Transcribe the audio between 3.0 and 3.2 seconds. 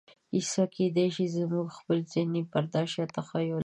یا